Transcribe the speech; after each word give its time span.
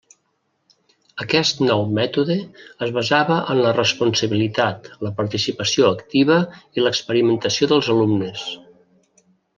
Aquest 1.25 1.59
nou 1.65 1.83
mètode 1.97 2.37
es 2.85 2.93
basava 2.95 3.37
en 3.55 3.61
la 3.67 3.75
responsabilitat, 3.77 4.89
la 5.09 5.11
participació 5.21 5.93
activa 5.99 6.39
i 6.81 6.87
l'experimentació 6.87 7.71
dels 7.75 7.91
alumnes. 7.97 8.49